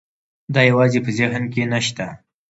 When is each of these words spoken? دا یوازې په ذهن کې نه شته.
دا 0.53 0.61
یوازې 0.71 0.99
په 1.05 1.11
ذهن 1.17 1.43
کې 1.53 1.63
نه 1.71 1.79
شته. 1.85 2.07